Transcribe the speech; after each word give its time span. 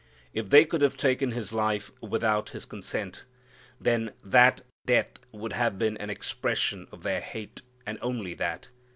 If 0.33 0.49
they 0.49 0.65
could 0.65 0.81
have 0.81 0.97
taken 0.97 1.29
His 1.29 1.53
life 1.53 1.91
without 2.01 2.49
His 2.49 2.65
consent, 2.65 3.23
then 3.79 4.13
that 4.23 4.61
death 4.87 5.11
would 5.31 5.53
have 5.53 5.77
been 5.77 5.95
an 5.97 6.09
expression 6.09 6.87
of 6.91 7.03
their 7.03 7.21
hate, 7.21 7.61
and 7.85 7.99
only 8.01 8.33
that. 8.33 8.69